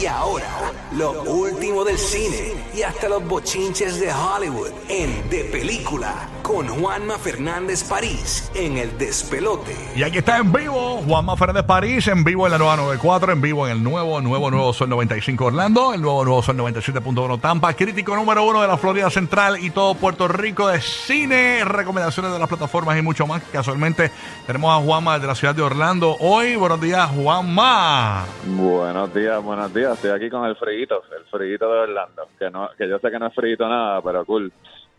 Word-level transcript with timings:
Y 0.00 0.06
ahora, 0.06 0.72
lo 0.92 1.22
último 1.22 1.84
del 1.84 1.98
cine 1.98 2.54
y 2.72 2.82
hasta 2.82 3.08
los 3.08 3.26
bochinches 3.26 3.98
de 3.98 4.12
Hollywood 4.12 4.70
en 4.88 5.28
De 5.28 5.42
Película 5.44 6.28
con 6.42 6.66
Juanma 6.68 7.18
Fernández 7.18 7.82
París 7.84 8.50
en 8.54 8.78
El 8.78 8.96
Despelote. 8.96 9.76
Y 9.96 10.02
aquí 10.02 10.18
está 10.18 10.38
en 10.38 10.52
vivo 10.52 11.02
Juanma 11.06 11.36
Fernández 11.36 11.64
París, 11.64 12.06
en 12.06 12.22
vivo 12.24 12.46
en 12.46 12.52
la 12.52 12.58
nueva 12.58 12.76
94, 12.76 13.32
en 13.32 13.40
vivo 13.40 13.66
en 13.66 13.72
el 13.72 13.82
nuevo, 13.82 14.20
nuevo, 14.20 14.50
nuevo 14.50 14.72
Sol 14.72 14.88
95 14.88 15.46
Orlando, 15.46 15.92
el 15.92 16.00
nuevo, 16.00 16.24
nuevo 16.24 16.42
Sol 16.42 16.56
97.1 16.56 17.40
Tampa, 17.40 17.74
crítico 17.74 18.14
número 18.14 18.44
uno 18.44 18.62
de 18.62 18.68
la 18.68 18.78
Florida 18.78 19.10
Central 19.10 19.62
y 19.62 19.70
todo 19.70 19.94
Puerto 19.94 20.28
Rico 20.28 20.68
de 20.68 20.80
cine, 20.80 21.64
recomendaciones 21.64 22.32
de 22.32 22.38
las 22.38 22.48
plataformas 22.48 22.96
y 22.98 23.02
mucho 23.02 23.26
más. 23.26 23.42
Casualmente 23.52 24.10
tenemos 24.46 24.70
a 24.72 24.82
Juanma 24.82 25.14
desde 25.14 25.26
la 25.26 25.34
ciudad 25.34 25.54
de 25.54 25.62
Orlando. 25.62 26.16
Hoy, 26.20 26.56
buenos 26.56 26.80
días, 26.80 27.10
Juanma. 27.10 28.24
Buenos 28.46 29.12
días, 29.12 29.42
buenos 29.42 29.74
días. 29.74 29.87
Estoy 29.92 30.10
aquí 30.10 30.30
con 30.30 30.44
el 30.44 30.56
friguito, 30.56 31.02
el 31.16 31.24
friguito 31.24 31.72
de 31.72 31.78
Orlando. 31.80 32.28
Que 32.38 32.50
no, 32.50 32.68
que 32.76 32.88
yo 32.88 32.98
sé 32.98 33.10
que 33.10 33.18
no 33.18 33.26
es 33.26 33.34
friguito 33.34 33.68
nada, 33.68 34.00
pero 34.02 34.24
cool. 34.24 34.52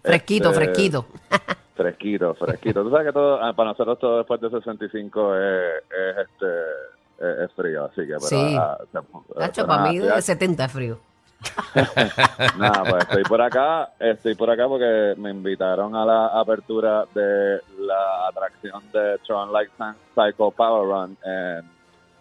Fresquito, 0.04 0.50
Este, 0.52 0.66
fresquito. 0.66 1.06
Fresquito, 1.76 2.34
fresquito. 2.36 2.84
Tú 2.84 2.90
sabes 2.90 3.08
que 3.08 3.14
todo, 3.14 3.42
ah, 3.42 3.54
para 3.54 3.70
nosotros 3.70 3.98
todo 4.00 4.18
después 4.18 4.42
de 4.42 4.50
65 4.50 5.36
es, 5.38 5.74
es 5.90 6.18
este 6.28 6.46
es, 7.20 7.40
es 7.50 7.52
frío, 7.54 7.86
así 7.86 8.02
que 8.02 8.08
pero 8.08 8.20
Sí. 8.20 8.56
ah, 8.60 8.78
Nacho, 9.38 9.66
para 9.66 9.84
nada, 9.84 9.90
mí 9.92 10.00
de 10.00 10.22
70 10.22 10.66
es 10.66 10.72
frío. 10.74 11.00
Nada, 12.58 12.84
pues 12.84 13.04
estoy 13.04 13.24
por 13.24 13.42
acá, 13.42 13.94
estoy 13.98 14.36
por 14.36 14.50
acá 14.50 14.68
porque 14.68 15.14
me 15.18 15.30
invitaron 15.30 15.96
a 15.96 16.06
la 16.06 16.28
apertura 16.28 17.06
de 17.14 17.62
la 17.80 18.28
atracción 18.28 18.84
de 18.92 19.18
Tron 19.26 19.54
Light 19.54 19.70
Cycle 20.14 20.52
Power 20.56 20.86
Run 20.86 21.18
en 21.24 21.64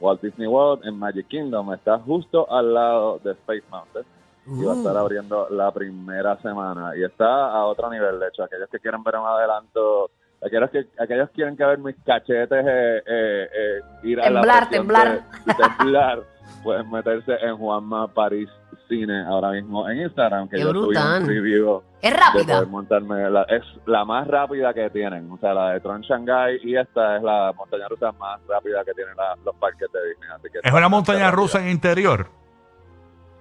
Walt 0.00 0.20
Disney 0.22 0.46
World 0.46 0.86
en 0.86 0.98
Magic 0.98 1.28
Kingdom. 1.28 1.72
Está 1.72 1.98
justo 1.98 2.50
al 2.50 2.74
lado 2.74 3.20
de 3.22 3.32
Space 3.32 3.64
Mountain 3.70 4.04
y 4.46 4.64
va 4.64 4.72
a 4.72 4.76
estar 4.76 4.96
abriendo 4.96 5.48
la 5.50 5.70
primera 5.72 6.36
semana. 6.40 6.96
Y 6.96 7.04
está 7.04 7.50
a 7.50 7.66
otro 7.66 7.90
nivel, 7.90 8.18
de 8.18 8.28
hecho, 8.28 8.44
aquellos 8.44 8.68
que 8.70 8.78
quieren 8.78 9.02
ver 9.02 9.16
un 9.16 9.26
adelanto, 9.26 10.10
aquellos 10.44 10.70
que 10.70 10.86
aquellos 10.98 11.28
que 11.30 11.34
quieren 11.34 11.56
que 11.56 11.64
ver 11.64 11.78
mis 11.78 11.96
cachetes 12.04 12.64
eh, 12.66 13.02
eh, 13.06 13.48
eh, 13.52 13.80
ir 14.04 14.20
a 14.20 14.30
la 14.30 14.40
Temblar, 14.68 15.22
de 15.44 15.54
temblar, 15.54 16.22
pueden 16.62 16.90
meterse 16.90 17.34
en 17.42 17.56
Juanma 17.56 18.08
París 18.08 18.48
Cine 18.88 19.22
ahora 19.26 19.50
mismo 19.50 19.88
en 19.88 20.00
Instagram, 20.02 20.48
que 20.48 20.56
Qué 20.56 20.62
yo 20.62 20.70
subí 20.70 20.80
brutal. 20.86 21.22
un 21.22 21.28
review 21.28 21.82
Es 22.00 22.10
de 22.10 22.16
rápida. 22.18 22.54
poder 22.54 22.68
montarme, 22.68 23.30
la- 23.30 23.42
es 23.42 23.62
la 23.86 24.04
más 24.04 24.26
rápida 24.26 24.72
que 24.72 24.88
tienen, 24.90 25.30
o 25.30 25.36
sea, 25.38 25.52
la 25.54 25.72
de 25.72 25.80
Tron 25.80 26.00
Shanghai 26.00 26.58
y 26.62 26.76
esta 26.76 27.16
es 27.18 27.22
la 27.22 27.52
montaña 27.56 27.86
rusa 27.88 28.12
más 28.12 28.40
rápida 28.48 28.82
que 28.84 28.92
tienen 28.94 29.14
la- 29.16 29.36
los 29.44 29.54
parques 29.56 29.88
de 29.92 30.08
Disney. 30.08 30.28
Así 30.34 30.48
que 30.52 30.60
Es 30.66 30.72
una 30.72 30.88
montaña 30.88 31.30
rusa 31.30 31.60
en 31.60 31.68
interior. 31.70 32.26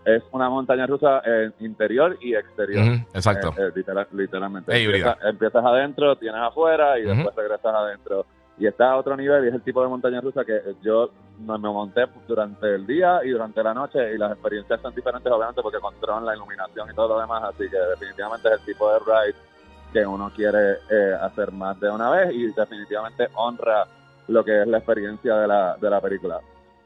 es 0.05 0.23
una 0.31 0.49
montaña 0.49 0.85
rusa 0.87 1.21
en 1.25 1.53
interior 1.59 2.17
y 2.21 2.33
exterior. 2.33 2.99
Exacto. 3.13 3.49
Eh, 3.57 3.67
eh, 3.67 3.71
literal- 3.75 4.07
literalmente. 4.13 4.79
Híbrida. 4.79 5.11
Empiezas, 5.11 5.29
empiezas 5.33 5.65
adentro, 5.65 6.15
tienes 6.17 6.41
afuera 6.41 6.97
y 6.97 7.03
después 7.03 7.35
regresas 7.35 7.75
adentro. 7.75 8.25
Y 8.59 8.65
está 8.65 8.91
a 8.91 8.97
otro 8.97 9.15
nivel 9.15 9.45
y 9.45 9.47
es 9.49 9.53
el 9.53 9.61
tipo 9.61 9.81
de 9.83 9.87
montaña 9.87 10.19
rusa 10.19 10.43
que 10.43 10.75
yo 10.81 11.11
me 11.39 11.57
monté 11.59 12.05
durante 12.27 12.73
el 12.73 12.87
día 12.87 13.19
y 13.23 13.29
durante 13.29 13.61
la 13.61 13.73
noche 13.73 14.13
y 14.15 14.17
las 14.17 14.31
experiencias 14.31 14.81
son 14.81 14.95
diferentes 14.95 15.31
obviamente 15.31 15.61
porque 15.61 15.79
controlan 15.79 16.25
la 16.25 16.35
iluminación 16.35 16.89
y 16.91 16.95
todo 16.95 17.09
lo 17.09 17.19
demás. 17.19 17.43
Así 17.43 17.69
que 17.69 17.77
definitivamente 17.77 18.47
es 18.47 18.53
el 18.55 18.65
tipo 18.65 18.91
de 18.91 18.99
ride 18.99 19.35
que 19.93 20.05
uno 20.05 20.31
quiere 20.35 20.77
eh, 20.89 21.13
hacer 21.21 21.51
más 21.51 21.79
de 21.79 21.89
una 21.89 22.09
vez 22.09 22.33
y 22.33 22.47
definitivamente 22.51 23.29
honra 23.35 23.85
lo 24.27 24.43
que 24.43 24.61
es 24.63 24.67
la 24.67 24.79
experiencia 24.79 25.35
de 25.35 25.47
la, 25.47 25.77
de 25.77 25.89
la 25.89 26.01
película. 26.01 26.39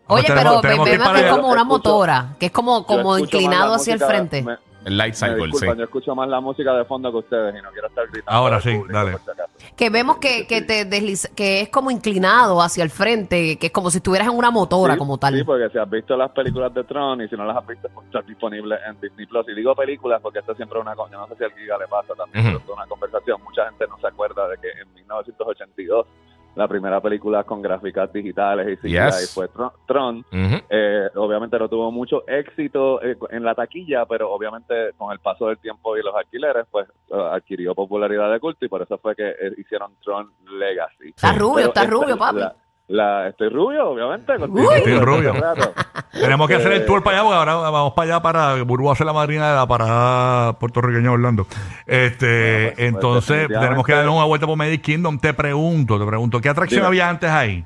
Oye, 0.08 0.28
pero 0.28 0.60
tenemos 0.60 0.90
que 0.90 0.96
es 0.96 1.32
como 1.32 1.48
una 1.48 1.62
Escucho- 1.62 1.66
motora, 1.66 2.36
que 2.38 2.48
es 2.48 2.52
como, 2.52 2.86
como 2.86 3.18
inclinado 3.18 3.74
hacia 3.76 3.94
el 3.94 4.00
frente. 4.02 4.42
me- 4.42 4.58
El 4.86 4.98
light 4.98 5.16
me 5.22 5.28
cycle, 5.30 5.52
sí. 5.54 5.66
yo 5.78 5.84
escucho 5.84 6.16
más 6.16 6.28
la 6.28 6.40
música 6.40 6.74
de 6.74 6.86
fondo 6.86 7.12
que 7.12 7.18
ustedes 7.18 7.56
y 7.58 7.62
no 7.62 7.70
quiero 7.72 7.88
estar 7.88 8.08
gritando. 8.08 8.32
Ahora 8.32 8.60
sí, 8.62 8.76
público, 8.76 8.94
dale. 8.94 9.18
si. 9.18 9.74
Que 9.76 9.90
vemos 9.90 10.18
que, 10.18 10.48
que 10.48 10.62
te 10.62 10.86
desliza, 10.86 11.30
que 11.36 11.62
es 11.62 11.70
como 11.70 11.92
inclinado 11.92 12.62
hacia 12.62 12.84
el 12.84 12.90
frente, 12.90 13.58
que 13.60 13.68
es 13.68 13.72
como 13.72 13.92
si 13.92 13.98
estuvieras 13.98 14.28
en 14.28 14.36
una 14.38 14.50
motora 14.52 14.94
Sí, 14.94 15.00
como 15.00 15.18
tal. 15.18 15.36
Sí, 15.38 15.44
porque 15.44 15.70
si 15.70 15.78
has 15.78 15.90
visto 15.90 16.18
las 16.18 16.32
películas 16.32 16.74
de 16.74 16.84
Tron 16.84 17.22
y 17.22 17.28
si 17.28 17.36
no 17.36 17.46
las 17.46 17.58
has 17.58 17.68
visto, 17.68 17.90
pues 17.94 18.08
están 18.08 18.26
disponibles 18.26 18.80
en 18.88 19.00
Disney 19.00 19.26
Plus. 19.28 19.48
Y 19.50 19.54
digo 19.56 19.76
películas 19.76 20.20
porque 20.22 20.40
esto 20.40 20.56
siempre 20.56 20.80
es 20.80 20.86
una. 20.86 20.96
Yo 20.96 21.08
no 21.18 21.28
sé 21.28 21.36
si 21.38 21.44
al 21.44 21.54
Giga 21.54 21.78
le 21.78 21.88
pasa 21.88 22.14
también, 22.16 22.40
Ujú. 22.46 22.48
pero 22.50 22.60
esto 22.60 22.72
es 22.72 22.78
una 22.78 22.88
conversación. 22.88 23.42
Mucha 23.44 23.66
gente 23.70 23.86
no 23.88 24.00
se 24.00 24.08
acuerda 24.08 24.48
de 24.48 24.58
que 24.58 24.70
en 24.82 24.94
1982 24.96 26.08
la 26.56 26.68
primera 26.68 27.00
película 27.00 27.44
con 27.44 27.62
gráficas 27.62 28.12
digitales 28.12 28.68
y 28.68 28.78
CGI 28.78 28.92
Yes. 28.92 29.34
fue 29.34 29.48
Tron. 29.48 29.72
Tron. 29.88 30.26
Eh, 30.70 31.08
obviamente 31.16 31.58
no 31.58 31.70
tuvo 31.70 31.92
mucho 31.92 32.24
éxito 32.28 33.02
eh, 33.02 33.16
en 33.30 33.44
la 33.44 33.56
taquilla, 33.56 34.06
pero 34.06 34.32
obviamente 34.32 34.92
con 34.98 35.12
el 35.12 35.20
paso 35.20 35.48
del 35.48 35.58
tiempo 35.60 35.96
y 35.98 36.04
los 36.04 36.14
alquileres, 36.16 36.66
pues 36.70 36.88
eh, 37.10 37.16
adquirió 37.32 37.74
popularidad 37.74 38.32
de 38.32 38.40
culto 38.40 38.66
y 38.66 38.68
por 38.70 38.82
eso 38.82 38.98
fue 38.98 39.16
que 39.16 39.30
eh, 39.30 39.54
hicieron 39.58 39.94
Tron 40.04 40.30
Legacy. 40.58 41.10
Está 41.10 41.32
rubio, 41.34 41.56
Pero 41.56 41.68
está 41.70 41.82
esta- 41.84 41.92
rubio, 41.94 42.18
papi. 42.18 42.40
la- 42.40 42.56
la- 42.92 43.28
estoy 43.30 43.50
rubio, 43.50 43.90
obviamente. 43.90 44.34
Estoy 44.34 45.00
rubio. 45.00 45.34
rato. 45.34 45.74
Tenemos 46.12 46.48
que 46.48 46.56
hacer 46.56 46.72
el 46.74 46.82
Eh, 46.82 46.86
tour 46.86 47.04
para 47.04 47.18
allá 47.18 47.24
porque 47.26 47.38
ahora 47.38 47.56
vamos 47.72 47.94
para 47.94 48.12
allá 48.16 48.22
para 48.22 48.64
Burbu 48.64 48.92
hacer 48.92 49.06
la 49.08 49.14
madrina 49.14 49.50
de 49.50 49.56
la 49.56 49.66
parada 49.68 50.54
puertorriqueña 50.60 51.12
Orlando. 51.12 51.46
Este, 51.88 52.26
Bueno, 52.26 52.64
pues, 52.66 52.76
pues, 52.76 52.88
entonces 52.88 53.48
tenemos 53.48 53.86
que 53.86 53.94
darnos 53.94 54.16
una 54.16 54.26
vuelta 54.26 54.46
por 54.48 54.58
Magic 54.58 54.82
Kingdom. 54.82 55.20
Te 55.20 55.34
pregunto, 55.34 55.98
te 56.00 56.06
pregunto, 56.06 56.40
¿qué 56.42 56.50
atracción 56.50 56.80
Dime. 56.80 56.88
había 56.88 57.10
antes 57.10 57.30
ahí? 57.30 57.66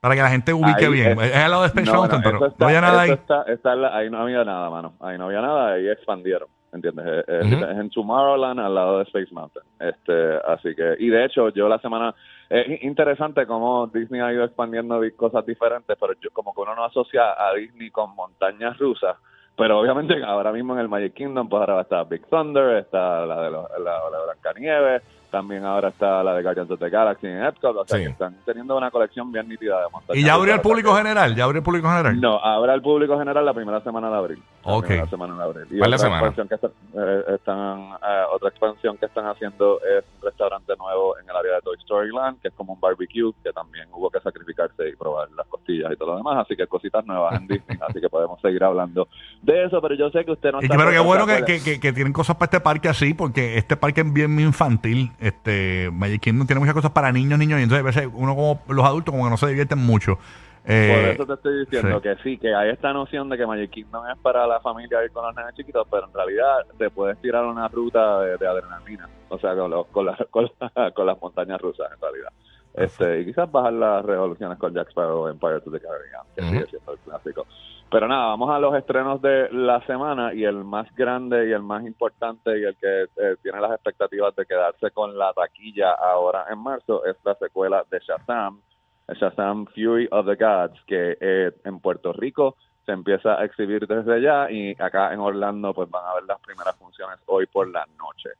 Para 0.00 0.14
que 0.14 0.22
la 0.22 0.30
gente 0.30 0.52
ubique 0.54 0.86
Ahí 0.86 0.92
bien. 0.92 1.20
es- 1.20 1.36
al 1.36 1.50
lado 1.50 1.62
de 1.62 1.68
Space 1.68 1.86
No, 1.90 1.94
Mountain, 1.98 2.22
bueno, 2.22 2.38
pero 2.38 2.50
está- 2.50 2.64
no 2.64 2.68
había 2.68 2.80
nada 2.80 3.00
ahí. 3.02 3.10
está- 3.10 3.42
está 3.48 3.72
en 3.74 3.82
la- 3.82 3.96
ahí 3.96 4.08
no 4.10 4.18
había 4.22 4.44
nada, 4.44 4.70
mano. 4.70 4.94
Ahí 5.00 5.18
no 5.18 5.26
había 5.26 5.40
nada, 5.42 5.72
ahí 5.74 5.88
expandieron. 5.88 6.48
¿Entiendes? 6.72 7.04
Es 7.26 7.52
en 7.52 7.90
Tomorrowland 7.90 8.60
al 8.60 8.72
lado 8.74 8.98
de 8.98 9.02
Space 9.04 9.26
Mountain. 9.32 9.64
Este, 9.80 10.36
así 10.46 10.74
que, 10.76 10.94
y 11.00 11.08
de 11.08 11.24
hecho, 11.24 11.48
yo 11.48 11.68
la 11.68 11.78
semana, 11.80 12.14
es 12.50 12.68
in- 12.68 12.78
interesante 12.88 13.46
cómo 13.46 13.86
Disney 13.86 14.20
ha 14.20 14.32
ido 14.32 14.44
expandiendo 14.44 15.00
di- 15.00 15.12
cosas 15.12 15.46
diferentes, 15.46 15.96
pero 15.98 16.12
yo 16.20 16.30
como 16.32 16.52
que 16.52 16.60
uno 16.60 16.74
no 16.74 16.84
asocia 16.84 17.32
a 17.38 17.54
Disney 17.54 17.90
con 17.90 18.14
montañas 18.14 18.76
rusas. 18.78 19.16
Pero 19.56 19.78
obviamente 19.78 20.22
ahora 20.24 20.52
mismo 20.52 20.74
en 20.74 20.80
el 20.80 20.88
Magic 20.88 21.14
Kingdom, 21.14 21.48
pues 21.48 21.60
ahora 21.60 21.82
está 21.82 22.02
Big 22.04 22.26
Thunder, 22.26 22.76
está 22.78 23.24
la 23.26 23.40
de, 23.42 23.50
los, 23.50 23.70
la, 23.78 23.98
la 24.10 24.22
Blancanieves, 24.24 25.02
también 25.30 25.64
ahora 25.64 25.88
está 25.88 26.22
la 26.22 26.34
de 26.34 26.42
Guardians 26.42 26.70
of 26.70 26.78
the 26.78 26.90
Galaxy 26.90 27.26
en 27.26 27.44
Epcot, 27.44 27.76
o 27.76 27.84
sea 27.86 27.98
Sí. 27.98 28.04
que 28.04 28.10
están 28.10 28.36
teniendo 28.44 28.76
una 28.76 28.90
colección 28.90 29.30
bien 29.32 29.48
nítida 29.48 29.78
de 29.80 29.88
montañas 29.90 30.16
Y 30.22 30.24
ya 30.26 30.34
abrió 30.34 30.54
el 30.54 30.60
público 30.60 30.94
general, 30.94 31.34
ya 31.34 31.44
abrió 31.44 31.58
el 31.60 31.64
público 31.64 31.88
general. 31.88 32.20
No, 32.20 32.38
ahora 32.38 32.74
el 32.74 32.82
público 32.82 33.18
general 33.18 33.44
la 33.44 33.54
primera 33.54 33.80
semana 33.82 34.10
de 34.10 34.16
abril. 34.16 34.42
La 34.64 34.72
Ok. 34.74 34.86
primera 34.86 35.06
semana 35.08 35.36
de 35.36 35.42
abril. 35.42 35.66
Y 35.70 35.78
¿Cuál 35.78 35.80
otra 35.80 35.88
la 35.90 35.98
semana? 35.98 36.26
expansión 36.28 36.48
que 36.48 36.54
están, 36.56 36.70
eh, 36.94 37.24
están, 37.34 37.78
eh, 38.02 38.22
otra 38.32 38.48
expansión 38.50 38.96
que 38.98 39.06
están 39.06 39.26
haciendo 39.26 39.80
es 39.80 40.04
un 40.18 40.22
restaurante 40.22 40.74
nuevo 40.76 41.18
en 41.18 41.28
el 41.30 41.36
área 41.36 41.54
de 41.54 41.60
Toy 41.62 41.76
Story 41.78 42.10
Land, 42.12 42.40
que 42.42 42.48
es 42.48 42.54
como 42.54 42.74
un 42.74 42.80
barbecue, 42.80 43.32
que 43.42 43.52
también 43.52 43.88
hubo 43.92 44.10
que 44.10 44.20
sacrificarse 44.20 44.88
y 44.88 44.96
probar 44.96 45.28
y 45.70 45.96
todo 45.96 46.12
lo 46.12 46.16
demás. 46.18 46.38
Así 46.44 46.56
que 46.56 46.66
cositas 46.66 47.04
nuevas 47.06 47.40
en 47.40 47.46
Disney. 47.46 47.78
así 47.88 48.00
que 48.00 48.08
podemos 48.08 48.40
seguir 48.40 48.62
hablando 48.64 49.08
de 49.42 49.64
eso, 49.64 49.80
pero 49.80 49.94
yo 49.94 50.10
sé 50.10 50.24
que 50.24 50.32
usted 50.32 50.52
no 50.52 50.60
Y 50.60 50.64
está... 50.64 50.76
pero 50.76 50.90
qué 50.90 50.96
¿se 50.96 51.02
bueno 51.02 51.26
que, 51.26 51.44
que- 51.44 51.62
que- 51.62 51.80
que 51.80 51.92
tienen 51.92 52.12
cosas 52.12 52.36
para 52.36 52.46
este 52.46 52.60
parque 52.60 52.88
así, 52.88 53.14
porque 53.14 53.56
este 53.58 53.76
parque 53.76 54.00
es 54.02 54.12
bien 54.12 54.38
infantil. 54.40 55.10
Este 55.20 55.90
Magic 55.92 56.20
Kingdom 56.22 56.46
tiene 56.46 56.60
muchas 56.60 56.74
cosas 56.74 56.90
para 56.90 57.12
niños, 57.12 57.38
niños, 57.38 57.60
y 57.60 57.62
entonces 57.62 57.82
a 57.82 57.86
veces 57.86 58.08
uno 58.14 58.34
como 58.34 58.62
los 58.68 58.84
adultos 58.84 59.12
como 59.12 59.24
que 59.24 59.30
no 59.30 59.36
se 59.36 59.46
divierten 59.48 59.78
mucho. 59.78 60.16
Por 60.62 60.72
Eh, 60.74 61.12
eso 61.12 61.24
te 61.26 61.32
estoy 61.32 61.60
diciendo 61.60 61.96
sí. 61.96 62.02
que 62.02 62.16
sí, 62.22 62.36
que 62.38 62.54
hay 62.54 62.68
esta 62.70 62.92
noción 62.92 63.30
de 63.30 63.38
que 63.38 63.46
Magic 63.46 63.70
Kingdom 63.70 64.06
es 64.12 64.18
para 64.18 64.46
la 64.46 64.60
familia 64.60 65.02
ir 65.02 65.10
con 65.10 65.24
los 65.24 65.34
nenes 65.34 65.54
chiquitos, 65.54 65.86
pero 65.90 66.06
en 66.06 66.12
realidad 66.12 66.66
te 66.76 66.90
puedes 66.90 67.18
tirar 67.22 67.46
una 67.46 67.66
ruta 67.68 68.20
de, 68.20 68.36
de 68.36 68.46
adrenalina, 68.46 69.08
o 69.30 69.38
sea, 69.38 69.56
con, 69.56 69.70
los- 69.70 69.86
con, 69.86 70.04
la- 70.04 70.18
con, 70.30 70.50
la- 70.76 70.90
con 70.92 71.06
las 71.06 71.18
montañas 71.20 71.58
rusas 71.62 71.88
en 71.94 72.00
realidad. 72.00 72.28
Este, 72.74 73.20
y 73.20 73.26
quizás 73.26 73.50
bajar 73.50 73.72
las 73.72 74.04
revoluciones 74.04 74.58
con 74.58 74.72
Jack 74.72 74.88
Sparrow 74.88 75.28
en 75.28 75.38
Pirates 75.38 75.66
of 75.66 75.72
the 75.72 75.80
Caribbean, 75.80 76.22
que 76.34 76.42
sigue 76.42 76.66
siendo 76.66 76.92
el 76.92 76.98
clásico. 77.00 77.46
Pero 77.90 78.06
nada, 78.06 78.26
vamos 78.26 78.50
a 78.50 78.60
los 78.60 78.72
estrenos 78.76 79.20
de 79.20 79.48
la 79.50 79.84
semana 79.84 80.32
y 80.32 80.44
el 80.44 80.62
más 80.62 80.86
grande 80.94 81.48
y 81.48 81.52
el 81.52 81.62
más 81.62 81.84
importante 81.84 82.56
y 82.56 82.62
el 82.62 82.76
que 82.76 83.02
eh, 83.16 83.36
tiene 83.42 83.60
las 83.60 83.72
expectativas 83.72 84.34
de 84.36 84.46
quedarse 84.46 84.92
con 84.92 85.18
la 85.18 85.32
taquilla 85.32 85.94
ahora 85.94 86.46
en 86.50 86.58
marzo 86.60 87.04
es 87.04 87.16
la 87.24 87.34
secuela 87.34 87.84
de 87.90 87.98
Shazam, 87.98 88.60
Shazam 89.08 89.66
Fury 89.66 90.08
of 90.12 90.26
the 90.26 90.36
Gods, 90.36 90.80
que 90.86 91.18
eh, 91.20 91.50
en 91.64 91.80
Puerto 91.80 92.12
Rico 92.12 92.54
se 92.86 92.92
empieza 92.92 93.40
a 93.40 93.44
exhibir 93.44 93.84
desde 93.88 94.22
ya 94.22 94.48
y 94.48 94.70
acá 94.78 95.12
en 95.12 95.18
Orlando 95.18 95.74
pues 95.74 95.90
van 95.90 96.04
a 96.06 96.14
ver 96.14 96.24
las 96.24 96.40
primeras 96.40 96.76
funciones 96.76 97.18
hoy 97.26 97.46
por 97.46 97.68
la 97.68 97.84
noche. 97.98 98.30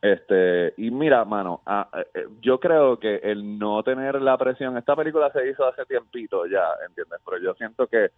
Este, 0.00 0.74
y 0.76 0.90
mira, 0.90 1.24
mano, 1.24 1.60
ah, 1.66 1.88
eh, 2.14 2.26
yo 2.40 2.60
creo 2.60 2.98
que 2.98 3.16
el 3.16 3.58
no 3.58 3.82
tener 3.82 4.20
la 4.22 4.38
presión, 4.38 4.76
esta 4.76 4.94
película 4.94 5.30
se 5.32 5.48
hizo 5.48 5.66
hace 5.66 5.84
tiempito 5.86 6.46
ya, 6.46 6.64
¿entiendes? 6.86 7.20
Pero 7.24 7.38
yo 7.42 7.54
siento 7.54 7.86
que 7.88 8.10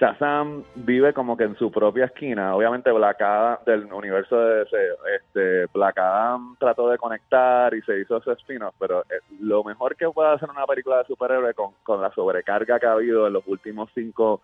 Shazam 0.00 0.64
vive 0.76 1.12
como 1.12 1.36
que 1.36 1.44
en 1.44 1.56
su 1.56 1.70
propia 1.70 2.06
esquina. 2.06 2.56
Obviamente 2.56 2.90
Black 2.90 3.20
Adam, 3.20 3.58
del 3.66 3.92
universo 3.92 4.34
de 4.40 4.60
DC, 4.60 4.76
este, 5.16 5.66
Black 5.74 5.98
Adam 5.98 6.56
trató 6.58 6.88
de 6.88 6.96
conectar 6.96 7.74
y 7.74 7.82
se 7.82 8.00
hizo 8.00 8.16
ese 8.16 8.32
spin-off, 8.32 8.74
pero 8.78 9.02
eh, 9.02 9.20
lo 9.40 9.62
mejor 9.62 9.96
que 9.96 10.08
puede 10.08 10.30
hacer 10.30 10.48
una 10.48 10.64
película 10.64 10.98
de 10.98 11.04
superhéroe 11.04 11.52
con, 11.52 11.72
con 11.82 12.00
la 12.00 12.10
sobrecarga 12.14 12.80
que 12.80 12.86
ha 12.86 12.92
habido 12.92 13.26
en 13.26 13.34
los 13.34 13.46
últimos 13.46 13.90
cinco 13.94 14.40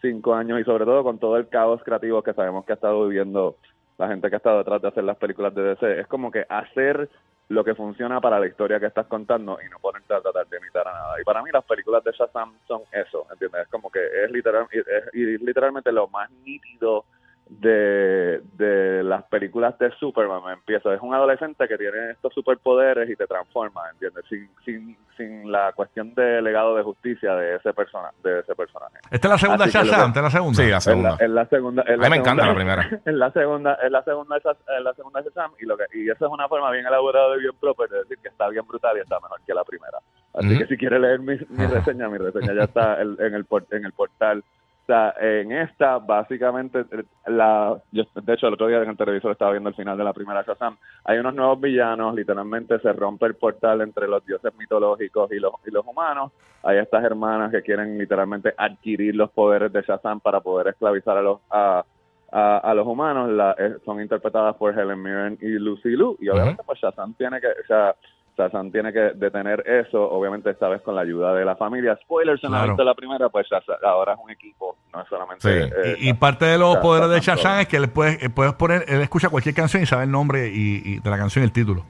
cinco 0.00 0.34
años 0.34 0.60
y 0.60 0.64
sobre 0.64 0.84
todo 0.84 1.02
con 1.02 1.18
todo 1.18 1.36
el 1.36 1.48
caos 1.48 1.82
creativo 1.84 2.22
que 2.22 2.32
sabemos 2.32 2.64
que 2.64 2.72
ha 2.72 2.74
estado 2.76 3.06
viviendo 3.06 3.56
la 4.00 4.08
gente 4.08 4.30
que 4.30 4.36
estado 4.36 4.58
detrás 4.58 4.80
de 4.80 4.88
hacer 4.88 5.04
las 5.04 5.18
películas 5.18 5.54
de 5.54 5.62
DC, 5.62 6.00
es 6.00 6.06
como 6.06 6.30
que 6.30 6.46
hacer 6.48 7.10
lo 7.48 7.62
que 7.62 7.74
funciona 7.74 8.18
para 8.18 8.40
la 8.40 8.46
historia 8.46 8.80
que 8.80 8.86
estás 8.86 9.06
contando 9.06 9.58
y 9.60 9.68
no 9.68 9.78
ponerte 9.78 10.14
a 10.14 10.22
tratar 10.22 10.48
de 10.48 10.56
imitar 10.56 10.88
a 10.88 10.92
nada. 10.92 11.20
Y 11.20 11.24
para 11.24 11.42
mí 11.42 11.50
las 11.52 11.64
películas 11.64 12.02
de 12.04 12.12
Shazam 12.12 12.54
son 12.66 12.80
eso, 12.92 13.26
¿entiendes? 13.30 13.62
Es 13.62 13.68
como 13.68 13.90
que 13.90 14.00
es, 14.24 14.30
literal, 14.30 14.66
es, 14.70 14.86
es 14.86 15.42
literalmente 15.42 15.92
lo 15.92 16.08
más 16.08 16.30
nítido 16.46 17.04
de, 17.50 18.40
de 18.54 19.02
las 19.02 19.24
películas 19.24 19.76
de 19.78 19.90
Superman. 19.98 20.40
Empieza, 20.52 20.94
es 20.94 21.00
un 21.02 21.12
adolescente 21.14 21.66
que 21.66 21.76
tiene 21.76 22.12
estos 22.12 22.32
superpoderes 22.32 23.10
y 23.10 23.16
te 23.16 23.26
transforma, 23.26 23.82
¿entiendes? 23.92 24.24
Sin, 24.28 24.48
sin, 24.64 24.96
sin 25.16 25.50
la 25.50 25.72
cuestión 25.72 26.14
de 26.14 26.40
legado 26.42 26.76
de 26.76 26.84
justicia 26.84 27.34
de 27.34 27.56
ese 27.56 27.72
persona, 27.72 28.10
de 28.22 28.40
ese 28.40 28.54
personaje. 28.54 28.98
Esta 29.10 29.26
es 29.26 29.30
la 29.32 29.38
segunda 29.38 29.66
Shazam, 29.66 30.08
esta 30.08 30.20
es 30.20 30.24
la 30.24 30.30
segunda. 30.30 30.62
Sí, 30.62 30.70
la 30.70 30.76
Es 30.78 30.84
segunda. 30.84 31.10
la, 31.18 31.24
es 31.24 31.30
la 31.30 31.46
segunda. 31.46 31.84
A 31.86 31.96
mí 31.96 32.08
me 32.10 32.16
encanta 32.16 32.46
la 32.46 32.54
primera. 32.54 32.88
Es 33.04 33.14
la 33.14 33.32
segunda, 33.32 33.74
es 33.82 33.90
la 33.90 34.02
segunda, 34.04 34.36
es 34.36 34.82
la 34.84 34.94
segunda 34.94 35.20
Shazam 35.20 35.50
y 35.58 35.66
lo 35.66 35.76
que 35.76 35.84
y 35.94 36.08
eso 36.08 36.26
es 36.26 36.32
una 36.32 36.48
forma 36.48 36.70
bien 36.70 36.86
elaborada 36.86 37.36
y 37.36 37.40
bien 37.40 37.52
propia 37.60 37.86
de 37.90 37.98
decir 37.98 38.18
que 38.22 38.28
está 38.28 38.48
bien 38.48 38.66
brutal 38.66 38.96
y 38.96 39.00
está 39.00 39.18
mejor 39.20 39.40
que 39.44 39.54
la 39.54 39.64
primera. 39.64 39.98
Así 40.34 40.56
que 40.56 40.66
si 40.66 40.76
quiere 40.76 41.00
leer 41.00 41.18
mi, 41.18 41.36
mi 41.48 41.66
reseña, 41.74 42.08
mi 42.08 42.18
reseña 42.18 42.54
ya 42.54 42.64
está 42.64 43.00
en, 43.00 43.16
en 43.18 43.34
el 43.34 43.44
en 43.72 43.84
el 43.84 43.92
portal. 43.92 44.44
O 44.90 44.92
sea, 44.92 45.14
en 45.20 45.52
esta 45.52 45.98
básicamente 45.98 46.84
la 47.24 47.80
yo, 47.92 48.02
de 48.12 48.34
hecho 48.34 48.48
el 48.48 48.54
otro 48.54 48.66
día 48.66 48.82
en 48.82 48.90
el 48.90 48.96
televisor 48.96 49.30
estaba 49.30 49.52
viendo 49.52 49.68
el 49.68 49.76
final 49.76 49.96
de 49.96 50.02
la 50.02 50.12
primera 50.12 50.42
Shazam. 50.42 50.76
Hay 51.04 51.18
unos 51.18 51.32
nuevos 51.32 51.60
villanos, 51.60 52.12
literalmente 52.12 52.76
se 52.80 52.92
rompe 52.92 53.26
el 53.26 53.36
portal 53.36 53.82
entre 53.82 54.08
los 54.08 54.26
dioses 54.26 54.52
mitológicos 54.58 55.30
y 55.30 55.38
los 55.38 55.52
y 55.64 55.70
los 55.70 55.86
humanos. 55.86 56.32
Hay 56.64 56.78
estas 56.78 57.04
hermanas 57.04 57.52
que 57.52 57.62
quieren 57.62 57.98
literalmente 57.98 58.52
adquirir 58.56 59.14
los 59.14 59.30
poderes 59.30 59.72
de 59.72 59.80
Shazam 59.82 60.18
para 60.18 60.40
poder 60.40 60.66
esclavizar 60.66 61.16
a 61.16 61.22
los 61.22 61.38
a, 61.52 61.84
a, 62.32 62.56
a 62.58 62.74
los 62.74 62.84
humanos. 62.84 63.30
La, 63.30 63.54
eh, 63.58 63.76
son 63.84 64.00
interpretadas 64.00 64.56
por 64.56 64.76
Helen 64.76 65.00
Mirren 65.00 65.38
y 65.40 65.50
Lucy 65.50 65.90
Liu 65.90 66.16
y 66.18 66.28
obviamente 66.30 66.64
pues 66.66 66.80
Shazam 66.80 67.14
tiene 67.14 67.40
que 67.40 67.46
o 67.46 67.66
sea, 67.68 67.94
Shazam 68.38 68.70
tiene 68.72 68.92
que 68.92 69.12
detener 69.16 69.62
eso, 69.66 70.02
obviamente 70.10 70.50
esta 70.50 70.68
vez 70.68 70.80
con 70.82 70.94
la 70.94 71.02
ayuda 71.02 71.34
de 71.34 71.44
la 71.44 71.56
familia. 71.56 71.98
Spoilers 72.02 72.42
en 72.44 72.50
la 72.52 72.58
Claro. 72.58 72.72
vista 72.72 72.82
de 72.82 72.86
la 72.86 72.94
primera, 72.94 73.28
pues 73.28 73.46
Shazam 73.50 73.76
ahora 73.84 74.14
es 74.14 74.18
un 74.22 74.30
equipo, 74.30 74.76
no 74.94 75.02
es 75.02 75.08
solamente... 75.08 75.64
Sí. 75.68 75.70
eh, 75.84 75.96
Y, 76.00 76.08
y 76.10 76.12
parte 76.14 76.44
de 76.46 76.56
los 76.58 76.68
Shazam 76.74 76.82
poderes 76.82 77.10
de 77.10 77.16
todo. 77.20 77.36
Shazam 77.36 77.60
es 77.60 77.68
que 77.68 77.76
él 77.76 77.88
puede, 77.90 78.18
él 78.24 78.30
puedes 78.32 78.52
poner, 78.54 78.84
él 78.88 79.00
escucha 79.02 79.28
cualquier 79.28 79.54
canción 79.54 79.82
y 79.82 79.86
sabe 79.86 80.04
el 80.04 80.10
nombre 80.10 80.48
y, 80.48 80.82
y 80.84 80.98
de 81.00 81.10
la 81.10 81.18
canción 81.18 81.42
y 81.44 81.46
el 81.46 81.52
título. 81.52 81.84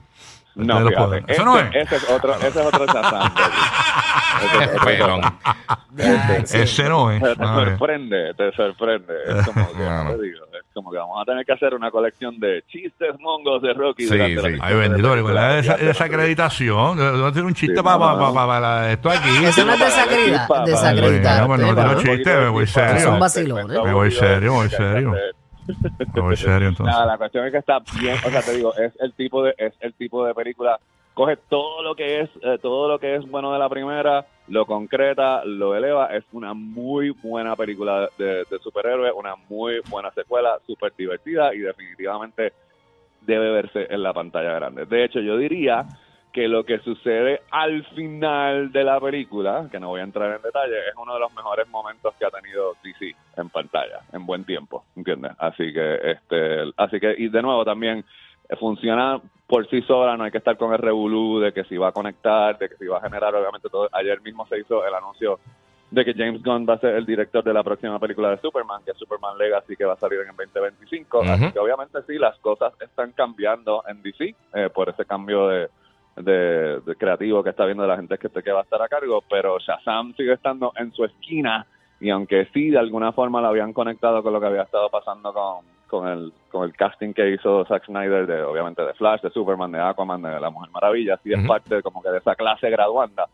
No, 0.53 0.79
de 0.79 0.81
los 0.81 0.89
fíjate, 0.89 1.05
poderes. 1.07 1.25
ese, 1.29 1.33
Eso 1.41 1.45
no 1.45 1.57
es. 1.59 1.75
ese 1.75 1.95
es 1.95 2.09
otro, 2.09 2.33
ese 2.35 2.47
es 2.47 2.57
otro 2.57 2.85
Shazam. 2.85 3.31
Ese 6.53 6.89
no 6.89 7.11
es. 7.11 7.21
Te 7.21 7.35
sorprende, 7.35 8.33
te 8.35 8.51
sorprende. 8.53 9.13
Es 9.27 9.45
como 9.53 9.71
que, 9.71 9.77
No, 9.79 10.03
no. 10.03 10.11
te 10.15 10.21
digo, 10.23 10.45
es 10.45 10.50
como 10.81 10.91
que 10.91 10.97
vamos 10.97 11.21
a 11.21 11.25
tener 11.25 11.45
que 11.45 11.53
hacer 11.53 11.73
una 11.75 11.91
colección 11.91 12.39
de 12.39 12.63
chistes 12.67 13.17
mongos 13.19 13.61
de 13.61 13.73
Rocky. 13.73 14.03
Sí, 14.07 14.09
sí. 14.17 14.17
Ay, 14.61 14.73
de 14.73 14.79
bendito, 14.79 15.15
la. 15.33 15.59
Esa, 15.59 15.73
Ya 15.73 15.77
te 15.77 15.89
esa 15.91 16.03
lo 16.03 16.09
digo. 16.09 16.15
acreditación. 16.15 16.97
Yo 16.97 17.25
a 17.27 17.31
tirar 17.31 17.45
un 17.45 17.53
chiste 17.53 17.75
Sí, 17.77 17.83
para 17.83 17.97
no, 17.97 18.03
no. 18.17 18.17
esto 18.91 19.09
aquí. 19.09 19.45
Eso 19.45 19.65
no 19.65 19.73
es 19.73 19.79
desacreditar, 19.79 20.47
Para- 20.47 20.65
desacreditar. 20.65 21.41
No, 21.41 21.47
bueno, 21.47 21.67
no 21.67 21.75
tiro 21.75 22.01
chiste, 22.01 22.35
me 22.37 22.47
voy 22.49 22.65
Para- 22.65 22.87
serio. 22.89 23.01
Son 23.11 23.19
vacilones. 23.19 23.67
Me 23.83 23.93
voy 23.93 24.11
serio, 24.11 24.51
me 24.51 24.57
voy 24.57 24.69
serio. 24.69 25.13
Me 26.15 26.21
voy 26.21 26.35
serio 26.35 26.69
entonces. 26.69 26.93
Nada, 26.93 27.05
la 27.05 27.17
cuestión 27.17 27.45
es 27.45 27.51
que 27.51 27.59
está 27.59 27.77
bien, 27.99 28.17
o 28.25 28.29
sea, 28.31 28.41
te 28.41 28.53
digo, 28.55 28.73
es 28.75 28.91
el 28.99 29.13
tipo 29.13 29.43
de 29.43 29.53
es 29.57 29.73
el 29.79 29.93
tipo 29.93 30.25
de 30.25 30.33
película 30.33 30.77
coge 31.21 31.37
todo 31.49 31.83
lo 31.83 31.93
que 31.93 32.21
es 32.21 32.29
eh, 32.41 32.57
todo 32.59 32.87
lo 32.87 32.97
que 32.97 33.13
es 33.13 33.29
bueno 33.29 33.53
de 33.53 33.59
la 33.59 33.69
primera, 33.69 34.25
lo 34.47 34.65
concreta, 34.65 35.45
lo 35.45 35.75
eleva, 35.75 36.07
es 36.07 36.23
una 36.31 36.55
muy 36.55 37.11
buena 37.11 37.55
película 37.55 38.09
de, 38.17 38.43
de 38.49 38.59
superhéroes, 38.63 39.13
una 39.15 39.35
muy 39.47 39.81
buena 39.87 40.09
secuela, 40.13 40.57
súper 40.65 40.93
divertida 40.97 41.53
y 41.53 41.59
definitivamente 41.59 42.53
debe 43.21 43.51
verse 43.51 43.85
en 43.91 44.01
la 44.01 44.13
pantalla 44.13 44.53
grande. 44.53 44.87
De 44.87 45.03
hecho, 45.03 45.19
yo 45.19 45.37
diría 45.37 45.85
que 46.33 46.47
lo 46.47 46.63
que 46.63 46.79
sucede 46.79 47.41
al 47.51 47.83
final 47.93 48.71
de 48.71 48.83
la 48.83 48.99
película, 48.99 49.67
que 49.71 49.79
no 49.79 49.89
voy 49.89 49.99
a 49.99 50.05
entrar 50.05 50.35
en 50.35 50.41
detalle, 50.41 50.79
es 50.89 50.95
uno 50.99 51.13
de 51.13 51.19
los 51.19 51.31
mejores 51.35 51.67
momentos 51.67 52.15
que 52.17 52.25
ha 52.25 52.31
tenido 52.31 52.73
DC 52.83 53.15
en 53.37 53.49
pantalla, 53.49 53.99
en 54.11 54.25
buen 54.25 54.43
tiempo, 54.43 54.85
¿entiendes? 54.95 55.33
Así 55.37 55.71
que, 55.71 55.99
este, 56.03 56.63
así 56.77 56.99
que, 56.99 57.13
y 57.15 57.29
de 57.29 57.43
nuevo 57.43 57.63
también, 57.63 58.03
eh, 58.49 58.55
funciona 58.55 59.21
por 59.51 59.67
sí 59.69 59.81
sola, 59.81 60.15
no 60.15 60.23
hay 60.23 60.31
que 60.31 60.37
estar 60.37 60.55
con 60.55 60.71
el 60.71 60.79
revolú 60.79 61.41
de 61.41 61.51
que 61.51 61.65
si 61.65 61.75
va 61.75 61.89
a 61.89 61.91
conectar, 61.91 62.57
de 62.57 62.69
que 62.69 62.77
si 62.77 62.87
va 62.87 62.99
a 62.99 63.01
generar, 63.01 63.35
obviamente, 63.35 63.67
todo. 63.67 63.89
Ayer 63.91 64.21
mismo 64.21 64.47
se 64.47 64.57
hizo 64.57 64.85
el 64.87 64.93
anuncio 64.93 65.39
de 65.89 66.05
que 66.05 66.13
James 66.13 66.41
Gunn 66.41 66.65
va 66.65 66.75
a 66.75 66.79
ser 66.79 66.95
el 66.95 67.05
director 67.05 67.43
de 67.43 67.53
la 67.53 67.61
próxima 67.61 67.99
película 67.99 68.29
de 68.29 68.37
Superman, 68.37 68.81
que 68.85 68.91
es 68.91 68.97
Superman 68.97 69.37
Legacy, 69.37 69.75
que 69.75 69.83
va 69.83 69.91
a 69.91 69.97
salir 69.97 70.21
en 70.21 70.29
el 70.29 70.35
2025. 70.37 71.19
Ujú. 71.19 71.29
Así 71.29 71.51
que 71.51 71.59
obviamente 71.59 71.99
sí, 72.07 72.17
las 72.17 72.39
cosas 72.39 72.71
están 72.79 73.11
cambiando 73.11 73.83
en 73.89 74.01
DC 74.01 74.33
eh, 74.53 74.69
por 74.73 74.87
ese 74.87 75.03
cambio 75.03 75.49
de, 75.49 75.67
de, 76.15 76.79
de 76.79 76.95
creativo 76.95 77.43
que 77.43 77.49
está 77.49 77.65
viendo 77.65 77.85
la 77.85 77.97
gente 77.97 78.17
que, 78.17 78.29
que 78.29 78.51
va 78.53 78.61
a 78.61 78.63
estar 78.63 78.81
a 78.81 78.87
cargo, 78.87 79.21
pero 79.29 79.59
Shazam 79.59 80.13
sigue 80.15 80.31
estando 80.31 80.71
en 80.77 80.93
su 80.93 81.03
esquina 81.03 81.67
y 81.99 82.09
aunque 82.09 82.47
sí 82.53 82.69
de 82.69 82.79
alguna 82.79 83.11
forma 83.11 83.41
lo 83.41 83.49
habían 83.49 83.73
conectado 83.73 84.23
con 84.23 84.31
lo 84.31 84.39
que 84.39 84.47
había 84.47 84.61
estado 84.61 84.89
pasando 84.89 85.33
con, 85.33 85.65
con 85.91 86.07
el 86.07 86.33
con 86.49 86.63
el 86.63 86.75
casting 86.75 87.13
que 87.13 87.29
hizo 87.29 87.63
Zack 87.65 87.85
Snyder 87.85 88.25
de 88.25 88.41
obviamente 88.41 88.81
de 88.83 88.93
Flash, 88.95 89.21
de 89.21 89.29
Superman, 89.29 89.71
de 89.71 89.79
Aquaman, 89.79 90.21
de 90.23 90.39
la 90.39 90.49
Mujer 90.49 90.71
Maravilla, 90.71 91.19
sí 91.23 91.31
es 91.31 91.37
Ujú. 91.39 91.47
parte 91.47 91.75
de, 91.75 91.83
como 91.83 92.01
que 92.01 92.09
de 92.09 92.17
esa 92.17 92.33
clase 92.35 92.69
graduanda 92.71 93.27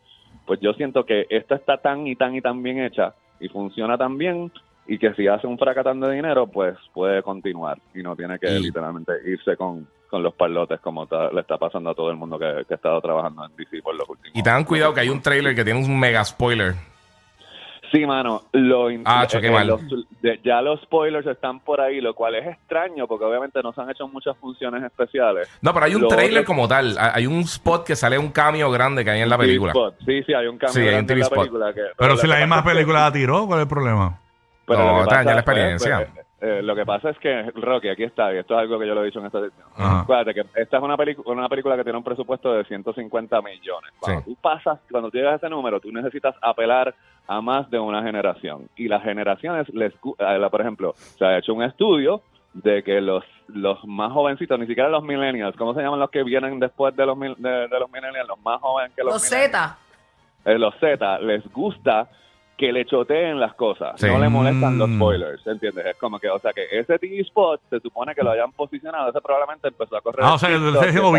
pues 0.45 0.59
yo 0.62 0.74
siento 0.74 1.06
que 1.06 1.25
esta 1.30 1.56
está 1.56 1.77
tan 1.77 2.07
y 2.07 2.15
tan 2.15 2.36
y 2.36 2.42
tan 2.42 2.62
bien 2.63 2.80
hecha 2.80 3.13
y 3.39 3.48
funciona 3.50 3.98
tan 3.98 4.18
bien 4.18 4.51
y 4.89 4.98
que 4.98 5.13
si 5.15 5.27
hace 5.27 5.45
un 5.45 5.57
fracatán 5.57 6.00
de 6.00 6.13
dinero, 6.13 6.48
pues 6.48 6.77
puede 6.94 7.21
continuar 7.21 7.77
y 7.94 8.01
no 8.01 8.15
tiene 8.15 8.39
que 8.39 8.48
literalmente 8.51 9.12
irse 9.25 9.57
con, 9.57 9.86
con 10.09 10.24
los 10.24 10.33
parlotes 10.36 10.80
como 10.80 11.06
ta- 11.06 11.30
le 11.31 11.42
está 11.42 11.57
pasando 11.57 11.89
a 11.89 11.94
todo 11.94 12.09
el 12.09 12.15
mundo 12.15 12.39
que, 12.39 12.63
que 12.65 12.74
ha 12.74 12.77
estado 12.77 13.01
trabajando 13.01 13.44
en 13.45 13.54
DC 13.57 13.81
por 13.81 13.95
los 13.95 14.07
últimos 14.07 14.31
Y 14.33 14.42
tengan 14.42 14.63
cuidado 14.63 14.94
que 14.94 15.01
hay 15.01 15.09
un 15.09 15.21
trailer 15.21 15.54
que 15.54 15.65
tiene 15.65 15.83
un 15.83 16.00
mega 16.00 16.24
spoiler. 16.24 16.75
Sí, 17.92 18.06
mano, 18.06 18.42
lo 18.51 18.88
Ah, 19.06 19.25
eh, 19.31 19.50
mal. 19.51 19.68
los- 19.68 19.81
de- 20.22 20.39
ya 20.44 20.62
los 20.62 20.81
spoilers 20.81 21.25
están 21.28 21.60
por 21.62 21.80
ahí, 21.80 22.01
lo 22.01 22.13
cual 22.13 22.36
es 22.36 22.45
extraño 22.48 23.07
porque 23.07 23.24
obviamente 23.25 23.62
no 23.63 23.72
se 23.72 23.80
han 23.81 23.89
hecho 23.89 24.07
muchas 24.07 24.36
funciones 24.38 24.84
especiales. 24.84 25.50
No, 25.62 25.74
pero 25.74 25.86
hay 25.86 25.95
un 25.95 26.01
Lo 26.01 26.07
trailer 26.10 26.39
otro- 26.39 26.45
como 26.48 26.68
tal. 26.68 26.98
Hay 27.00 27.25
un 27.28 27.39
spot 27.42 27.86
que 27.86 27.95
sale 27.95 28.18
un 28.18 28.31
cameo 28.31 28.69
grande 28.72 29.06
que 29.06 29.12
hay 29.12 29.22
en 29.22 29.30
la 29.30 29.38
película. 29.38 29.72
Sí, 29.72 29.80
spot. 29.80 29.95
Sí, 30.06 30.24
sí, 30.24 30.34
hay 30.34 30.48
un 30.48 30.57
cambio 30.57 30.74
Sí, 30.74 30.80
hay 30.81 30.86
un 30.88 30.92
grande 30.94 31.13
en 31.13 31.19
la 31.19 31.25
spot. 31.25 31.38
película. 31.39 31.74
Que, 31.74 31.81
Pero 31.98 32.18
si 32.18 32.28
la 32.28 32.38
misma 32.38 32.63
película 32.63 33.00
la 33.01 33.12
tiró, 33.12 33.45
¿cuál 33.48 33.60
es 33.60 33.63
el 33.63 33.69
problema? 33.69 34.19
Pero 34.66 34.80
No, 34.80 34.86
lo 34.88 34.95
que 34.95 35.01
está 35.04 35.16
dañada 35.16 35.36
la 35.38 35.45
pasa- 35.45 35.51
experiencia. 35.60 35.98
pues, 36.13 36.25
eh, 36.42 36.60
eh, 36.60 36.62
lo 36.62 36.76
que 36.76 36.85
pasa 36.85 37.09
es 37.12 37.18
que, 37.19 37.52
Rocky, 37.56 37.88
aquí 37.88 38.04
está, 38.04 38.33
y 38.33 38.38
esto 38.38 38.54
es 38.56 38.59
algo 38.59 38.78
que 38.78 38.85
yo 38.85 38.94
lo 38.94 39.02
he 39.02 39.06
dicho 39.06 39.19
en 39.19 39.28
esta 39.28 39.40
sección. 39.42 39.66
Ajá. 39.78 40.02
Acuérdate 40.02 40.33
que 40.33 40.42
esta 40.62 40.78
es 40.78 40.83
una, 40.83 40.97
una 41.26 41.47
película 41.50 41.78
que 41.78 41.83
tiene 41.83 41.97
un 41.97 42.04
presupuesto 42.04 42.52
de 42.54 42.66
150 42.66 43.42
millones. 43.42 43.92
Cuando 43.97 44.21
Sí. 44.23 44.26
tú 44.31 44.35
pasas, 44.42 44.78
cuando 44.92 45.09
tú 45.09 45.18
llegas 45.18 45.33
a 45.33 45.35
ese 45.38 45.50
número, 45.50 45.80
tú 45.80 45.90
necesitas 45.94 46.35
apelar 46.42 46.94
a 47.28 47.42
más 47.42 47.69
de 47.69 47.80
una 47.80 48.02
generación. 48.04 48.69
Y 48.76 48.88
las 48.88 49.04
generaciones, 49.04 49.68
les, 49.74 49.94
por 49.96 50.62
ejemplo, 50.62 50.94
se 50.96 51.26
ha 51.26 51.38
hecho 51.38 51.54
un 51.54 51.64
estudio 51.64 52.22
de 52.54 52.84
que 52.84 53.02
los 53.02 53.24
los 53.50 53.78
más 53.86 54.12
jovencitos, 54.12 54.60
ni 54.60 54.68
siquiera 54.68 54.90
los 54.90 55.04
millennials, 55.04 55.56
¿cómo 55.56 55.74
se 55.74 55.81
llaman 55.81 56.00
los 56.02 56.10
que 56.10 56.22
vienen 56.24 56.60
después 56.60 56.94
de 56.98 57.06
los, 57.06 57.18
mil- 57.18 57.36
de, 57.38 57.50
de 57.69 57.80
los 57.80 57.90
millennials? 57.90 58.28
Los 58.28 58.40
más 58.44 58.60
jóvenes 58.60 58.92
que 58.94 59.04
los, 59.06 59.14
Los 59.14 59.22
Z. 59.24 59.78
eh, 60.44 60.57
los 60.60 60.76
Z 60.81 61.19
les 61.19 61.48
gusta 61.54 62.10
que 62.57 62.74
le 62.74 62.84
choteen 62.86 63.40
las 63.40 63.54
cosas, 63.54 64.02
Sí. 64.02 64.07
no 64.07 64.19
le 64.19 64.28
molestan 64.28 64.78
los 64.78 64.90
Mm. 64.90 64.96
spoilers, 64.98 65.48
¿entiendes? 65.48 65.86
Es 65.86 65.96
como 65.98 66.19
que, 66.19 66.28
o 66.30 66.40
sea, 66.40 66.52
que 66.52 66.66
ese 66.72 67.00
TV 67.00 67.22
spot 67.22 67.62
se 67.69 67.80
supone 67.80 68.14
que 68.16 68.22
lo 68.24 68.31
hayan 68.31 68.52
posicionado, 68.52 69.10
ese 69.12 69.22
probablemente 69.22 69.68
empezó 69.69 69.96
a 69.96 70.02
correr. 70.02 70.26
Ah, 70.26 70.34
o 70.34 70.38
sea, 70.38 70.50
que 70.50 70.57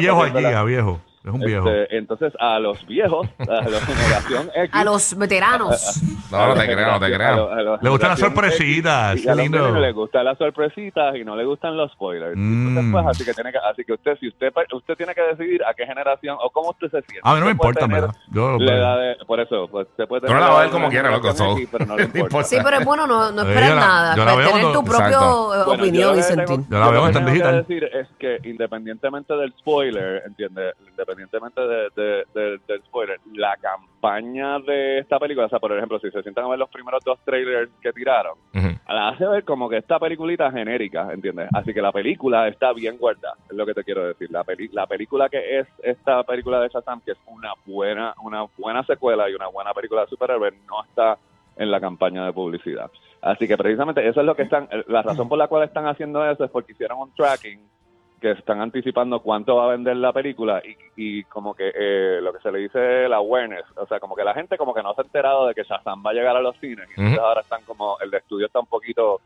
viejo 0.01 0.27
la- 0.27 0.61
a 0.61 0.65
viejo. 0.65 1.01
Es 1.25 1.33
un 1.33 1.41
viejo. 1.41 1.69
Este, 1.69 1.97
entonces, 1.97 2.33
a 2.39 2.59
los 2.59 2.87
viejos, 2.87 3.27
a 3.41 3.45
la 3.69 3.81
generación 3.87 4.51
X. 4.55 4.71
A 4.73 4.85
los 4.85 5.17
veteranos. 5.19 6.03
No, 6.31 6.49
no 6.49 6.55
te 6.55 6.67
creo, 6.67 6.93
no 6.93 7.01
te 7.01 7.13
creo. 7.13 7.79
Le 7.81 7.91
gustan 7.91 8.11
las 8.11 8.19
sorpresitas, 8.21 9.25
Y 9.25 9.29
a 9.29 9.35
los 9.35 9.51
niños 9.51 9.79
les 9.81 9.95
gustan 9.95 10.25
las 10.25 10.39
sorpresitas 10.39 11.17
y 11.17 11.25
no 11.25 11.37
le 11.37 11.45
gustan 11.45 11.77
los 11.77 11.91
spoilers. 11.93 12.37
Mm. 12.37 12.69
Entonces, 12.69 12.93
pues, 12.93 13.07
así 13.07 13.25
que 13.25 13.35
tiene 13.35 13.53
que, 13.53 13.59
así 13.59 13.85
que 13.85 13.93
usted, 13.95 14.17
si 14.19 14.29
usted, 14.29 14.53
usted 14.73 14.95
tiene 14.97 15.15
que 15.15 15.23
decidir 15.23 15.63
a 15.65 15.75
qué 15.75 15.87
generación 15.87 16.37
o 16.41 16.51
cómo 16.51 16.71
usted 16.71 16.87
se 16.91 17.03
siente. 17.03 17.21
A 17.23 17.35
mí 17.35 17.41
no 17.41 17.47
me 17.47 17.53
importa, 17.53 17.87
verdad. 17.87 18.15
Yo- 18.31 18.59
de- 18.59 19.17
por 19.27 19.41
eso, 19.41 19.69
pues, 19.69 19.87
se 19.97 20.07
puede 20.07 20.23
tener 20.23 20.37
la 20.41 20.49
vas 20.49 20.57
a 20.59 20.61
ver 20.63 20.71
como 20.71 20.87
una 20.87 20.91
quieras, 20.91 21.13
loco. 21.13 21.29
X, 21.57 21.69
pero 21.71 21.87
no 21.87 21.97
le 21.97 22.09
No 22.15 22.19
importa. 22.21 22.49
Sí, 22.49 22.57
pero 22.63 22.79
es 22.79 22.85
bueno 22.85 23.07
no, 23.07 23.33
no 23.33 23.45
yo 23.45 23.61
la- 23.61 23.75
nada. 23.75 24.17
yo 24.17 24.25
la 24.25 24.35
pues, 24.35 24.47
veo 24.47 24.55
tener 24.57 24.73
tu 24.73 24.85
propia 24.85 25.21
opinión 25.67 26.15
y 26.15 26.17
lo 26.19 26.23
sentir. 26.23 26.61
Yo 26.71 26.79
la 26.79 26.89
veo 26.91 27.01
lo 27.01 27.07
en 27.09 27.13
tengo 27.13 27.33
que 27.33 27.53
decir 27.53 27.85
es 27.85 28.09
que 28.19 28.39
independientemente 28.49 29.35
del 29.35 29.53
spoiler, 29.59 30.23
entiende, 30.27 30.73
independientemente 31.13 31.61
de- 31.61 31.91
de- 31.97 32.25
de- 32.35 32.59
del 32.67 32.83
spoiler, 32.85 33.19
la 33.35 33.57
campaña 33.57 34.59
de 34.61 34.99
esta 34.99 35.19
película, 35.19 35.47
o 35.47 35.49
sea, 35.49 35.59
por 35.59 35.73
ejemplo, 35.77 35.99
si 35.99 36.11
se 36.11 36.23
sientan 36.23 36.45
a 36.45 36.49
ver 36.49 36.59
los 36.59 36.69
primeros 36.71 37.03
dos 37.05 37.19
trailers 37.25 37.71
que 37.81 37.93
tiraron, 37.93 38.35
la 38.89 39.09
hace 39.09 39.27
ver 39.27 39.45
como 39.45 39.69
que 39.69 39.79
esta 39.79 39.99
peliculita 39.99 40.51
genérica, 40.51 41.09
¿entiendes? 41.13 41.49
Así 41.55 41.73
que 41.75 41.83
la 41.83 41.93
película 41.93 42.49
está 42.49 42.73
bien 42.73 42.97
guardada, 42.99 43.35
es 43.51 43.57
lo 43.57 43.67
que 43.67 43.75
te 43.75 43.85
quiero 43.85 44.07
decir. 44.07 44.31
La, 44.31 44.45
peli 44.45 44.69
la 44.69 44.87
película 44.87 45.29
que 45.29 45.59
es 45.61 45.67
esta 45.83 46.23
película 46.25 46.61
de 46.61 46.69
Shazam, 46.69 47.01
que 47.03 47.13
es 47.13 47.19
una 47.27 47.53
buena 47.67 48.15
una 48.23 48.45
buena 48.57 48.83
secuela 48.85 49.29
y 49.31 49.35
una 49.35 49.49
buena 49.49 49.73
película 49.75 50.03
de 50.03 50.09
superhéroes, 50.09 50.55
no 50.69 50.83
está 50.85 51.19
en 51.57 51.71
la 51.71 51.81
campaña 51.81 52.25
de 52.25 52.33
publicidad. 52.33 52.91
Así 53.21 53.49
que 53.49 53.57
precisamente 53.57 54.07
eso 54.07 54.21
es 54.21 54.27
lo 54.27 54.37
que 54.37 54.43
están, 54.43 54.69
la 54.87 55.03
razón 55.03 55.29
por 55.29 55.39
la 55.39 55.49
cual 55.49 55.65
están 55.65 55.87
haciendo 55.87 56.25
eso 56.31 56.45
es 56.45 56.51
porque 56.51 56.73
hicieron 56.73 57.01
un 57.01 57.13
tracking 57.15 57.59
que 58.21 58.33
están 58.33 58.61
anticipando 58.61 59.21
cuánto 59.21 59.57
va 59.57 59.67
a 59.67 59.77
vender 59.77 59.97
la 59.97 60.13
película 60.13 60.63
y, 60.65 60.77
y 60.97 61.25
como 61.25 61.55
que 61.55 61.73
eh, 61.75 62.21
lo 62.21 62.33
que 62.33 62.41
se 62.41 62.51
le 62.51 62.59
dice 62.59 63.05
el 63.05 63.13
awareness, 63.13 63.65
o 63.77 63.87
sea, 63.87 64.01
como 64.01 64.17
que 64.17 64.25
la 64.25 64.35
gente 64.35 64.57
como 64.57 64.75
que 64.75 64.83
no 64.83 64.95
se 64.95 65.03
ha 65.03 65.05
enterado 65.05 65.47
de 65.47 65.55
que 65.55 65.63
Shazam 65.63 66.03
va 66.05 66.11
a 66.11 66.15
llegar 66.15 66.37
a 66.37 66.41
los 66.41 66.57
cines 66.59 66.89
y 66.89 67.01
entonces 67.01 67.19
ahora 67.19 67.43
están 67.43 67.63
como, 67.65 67.97
el 68.01 68.11
de 68.11 68.19
estudio 68.19 68.47
está 68.47 68.61
un 68.61 68.67
poquito 68.67 69.21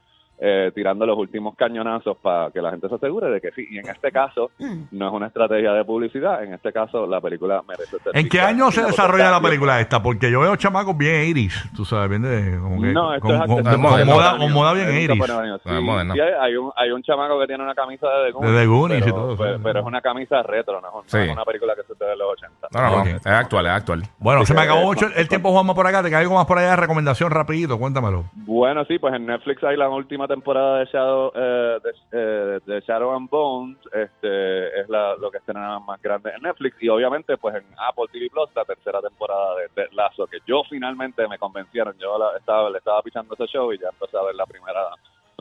eh, 0.45 0.73
tirando 0.75 1.07
los 1.07 1.17
últimos 1.17 1.55
cañonazos 1.55 2.17
para 2.17 2.51
que 2.51 2.61
la 2.61 2.71
gente 2.73 2.89
se 2.89 2.97
asegure 2.97 3.31
de 3.31 3.41
que 3.41 3.53
sí, 3.53 3.65
y 3.71 3.79
en 3.79 3.89
este 3.89 4.11
caso 4.11 4.51
no 4.91 5.07
es 5.07 5.13
una 5.13 5.29
estrategia 5.29 5.73
de 5.73 5.85
publicidad, 5.85 6.43
en 6.43 6.53
este 6.55 6.73
caso 6.73 7.07
la 7.07 7.21
película 7.21 7.63
merece 7.69 7.99
ser 8.01 8.17
¿En 8.17 8.29
qué 8.29 8.41
año 8.41 8.71
se 8.73 8.83
desarrolla 8.83 9.31
la 9.31 9.41
película 9.41 9.81
esta? 9.81 10.03
Porque 10.03 10.31
yo 10.33 10.41
veo 10.41 10.57
chamacos 10.57 10.97
bien 10.99 11.27
iris, 11.29 11.55
tú 11.77 11.85
sabes, 11.85 12.11
bien 12.11 12.23
de, 12.23 12.59
como 12.59 12.83
que, 12.83 12.89
No, 12.93 13.15
esto 13.15 13.27
con, 13.29 13.35
es 13.37 13.41
con- 13.47 13.49
con 13.63 13.81
moda, 13.81 13.97
contemporáneo. 13.99 14.39
con 14.41 14.53
moda 14.53 14.73
bien 14.73 14.89
iris. 14.97 15.23
sí. 15.25 15.33
Ah. 15.67 16.05
Sí, 16.13 16.21
hay, 16.21 16.57
un, 16.57 16.73
hay 16.77 16.91
un 16.91 17.03
chamaco 17.03 17.39
que 17.39 17.47
tiene 17.47 17.63
una 17.63 17.75
camisa 17.75 18.09
de 18.09 18.33
The 18.33 18.67
Goonies. 18.67 19.01
De 19.05 19.11
y 19.11 19.13
pero, 19.13 19.15
todo, 19.15 19.37
Pero, 19.37 19.57
sí. 19.57 19.61
pero 19.63 19.81
es 19.81 19.87
una 19.87 20.01
camisa 20.01 20.43
retro, 20.43 20.81
no, 20.81 20.89
es- 20.89 20.95
no 20.95 21.03
Sí. 21.07 21.19
es 21.19 21.33
una 21.33 21.45
película 21.45 21.75
que 21.77 21.83
se 21.85 21.95
te 21.95 22.13
en 22.13 22.19
los 22.19 22.29
80. 22.33 22.69
No, 22.73 23.05
no. 23.05 23.11
Es 23.11 23.27
actual, 23.27 23.67
es 23.67 23.73
actual. 23.73 24.03
Bueno, 24.19 24.41
Sí, 24.41 24.47
se 24.47 24.55
me 24.55 24.63
acabó 24.63 24.83
mucho 24.83 25.07
el, 25.15 25.29
tiempo, 25.29 25.51
Juanma, 25.53 25.75
por 25.75 25.87
acá. 25.87 26.03
¿Te 26.03 26.11
cae 26.11 26.23
algo 26.23 26.35
más 26.35 26.47
por 26.47 26.59
allá 26.59 26.71
de 26.71 26.77
recomendación 26.77 27.31
rapidito? 27.31 27.79
Cuéntamelo. 27.79 28.25
Bueno, 28.35 28.85
sí, 28.87 28.99
pues 28.99 29.15
en 29.15 29.27
Netflix 29.27 29.63
hay 29.65 29.77
la 29.77 29.89
última 29.89 30.27
temporada 30.33 30.79
de 30.79 30.87
Shadow, 30.87 31.33
eh, 31.35 31.79
de, 31.83 31.91
eh, 32.13 32.61
de 32.65 32.81
Shadow 32.81 33.13
and 33.15 33.29
Bones, 33.29 33.79
este 33.93 34.81
es 34.81 34.89
la, 34.89 35.15
lo 35.17 35.31
que 35.31 35.39
estrena 35.39 35.79
más 35.81 36.01
grande 36.01 36.31
en 36.35 36.43
Netflix. 36.43 36.77
Y 36.81 36.89
obviamente 36.89 37.37
pues 37.37 37.57
en 37.57 37.65
Apple 37.77 38.07
TV 38.11 38.31
Plus 38.31 38.49
la 38.57 38.65
tercera 38.65 39.01
temporada 39.03 39.57
de, 39.57 39.69
de 39.83 39.89
Lazo 39.93 40.27
que 40.27 40.39
yo 40.47 40.63
finalmente 40.71 41.29
me 41.29 41.39
convencieron, 41.39 41.95
yo 41.99 42.17
estaba, 42.37 42.71
le 42.71 42.79
estaba 42.79 43.03
pichando 43.03 43.35
ese 43.35 43.47
show 43.47 43.73
y 43.73 43.79
ya 43.79 43.89
empecé 43.89 44.17
a 44.17 44.23
ver 44.23 44.35
la 44.35 44.47
primera 44.47 44.89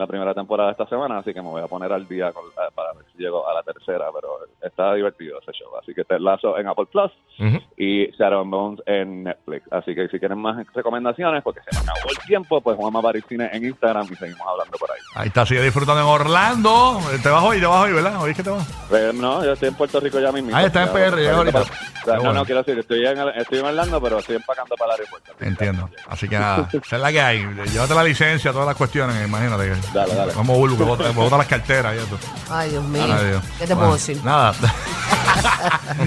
la 0.02 0.06
primera 0.08 0.34
temporada 0.34 0.72
esta 0.72 0.86
semana, 0.86 1.18
así 1.18 1.32
que 1.32 1.40
me 1.40 1.48
voy 1.48 1.62
a 1.62 1.68
poner 1.68 1.92
al 1.92 2.06
día 2.08 2.32
con, 2.32 2.44
eh, 2.46 2.70
para 2.74 2.92
ver 2.92 3.04
si 3.12 3.22
llego 3.22 3.48
a 3.48 3.54
la 3.54 3.62
tercera, 3.62 4.06
pero 4.12 4.38
está 4.60 4.94
divertido 4.94 5.38
ese 5.40 5.52
show, 5.52 5.76
así 5.80 5.94
que 5.94 6.04
Ted 6.04 6.18
Lazo 6.18 6.58
en 6.58 6.66
Apple 6.66 6.86
Plus 6.86 7.12
y 7.76 8.10
Shadow 8.12 8.40
and 8.42 8.50
Bones 8.50 8.82
en 8.86 9.24
Netflix. 9.24 9.72
Así 9.72 9.94
que 9.94 10.08
si 10.08 10.18
quieren 10.18 10.38
más 10.38 10.66
recomendaciones, 10.74 11.42
porque 11.42 11.60
se 11.60 11.76
me 11.76 11.82
acabó 11.82 12.10
el 12.10 12.26
tiempo, 12.26 12.60
pues 12.60 12.76
Juanma 12.76 13.00
Parisine 13.00 13.48
en 13.52 13.64
Instagram 13.64 14.06
y 14.10 14.14
seguimos 14.16 14.46
hablando 14.46 14.76
por 14.76 14.90
ahí. 14.90 14.98
Ahí 15.14 15.28
está, 15.28 15.44
sigue 15.44 15.60
disfrutando 15.62 16.00
en 16.00 16.06
Orlando. 16.08 16.98
Eh, 17.12 17.18
Te 17.22 17.28
vas 17.28 17.42
hoy, 17.42 17.60
te 17.60 17.66
vas 17.66 17.84
hoy, 17.84 17.92
¿verdad? 17.92 18.16
¿Hoy 18.22 18.30
es 18.30 18.36
que 18.36 18.42
te 18.42 18.48
vas? 18.48 18.66
Pero 18.90 19.12
no, 19.12 19.44
yo 19.44 19.52
estoy 19.52 19.68
en 19.68 19.74
Puerto 19.74 20.00
Rico 20.00 20.18
ya 20.18 20.32
mismo. 20.32 20.50
Ah, 20.54 20.62
está 20.64 20.84
en 20.84 20.88
PR, 20.88 21.22
ya 21.22 21.36
ahorita. 21.36 21.64
Qué 21.64 22.10
no, 22.12 22.16
bueno. 22.16 22.32
no, 22.32 22.44
quiero 22.46 22.62
decir, 22.62 22.78
estoy 22.78 23.06
en, 23.06 23.18
el- 23.18 23.28
estoy 23.36 23.58
en 23.58 23.66
Orlando, 23.66 24.00
pero 24.00 24.18
estoy 24.20 24.36
empacando 24.36 24.74
para 24.74 24.94
el 24.94 25.00
aeropuerto. 25.00 25.32
Entiendo. 25.40 25.90
Así 26.08 26.28
que 26.28 26.38
nada, 26.38 26.66
esa 26.72 26.96
es 26.96 27.02
la 27.02 27.12
que 27.12 27.20
hay. 27.20 27.46
Llévate 27.70 27.94
la 27.94 28.04
licencia, 28.04 28.52
todas 28.52 28.66
las 28.68 28.76
cuestiones, 28.76 29.22
imagínate. 29.28 29.74
Dale, 29.92 30.14
dale. 30.14 30.32
Vamos, 30.34 30.56
Bulbo, 30.56 30.78
que 30.78 30.84
bota, 30.84 31.10
bota 31.10 31.36
las 31.36 31.46
carteras 31.46 31.94
y 31.94 31.98
eso. 31.98 32.18
Ay, 32.50 32.70
Dios 32.70 32.84
mío. 32.84 33.02
Ay, 33.04 33.26
Dios. 33.28 33.42
¿Qué 33.58 33.66
te 33.66 33.74
Bueno, 33.74 33.80
puedo 33.80 33.92
decir? 33.92 34.18
Nada. 34.24 34.54